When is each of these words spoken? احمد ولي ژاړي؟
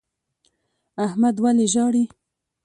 احمد 1.05 1.35
ولي 1.43 1.65
ژاړي؟ 1.73 2.03